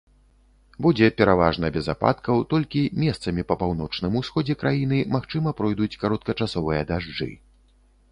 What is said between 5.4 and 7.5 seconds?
пройдуць кароткачасовыя дажджы.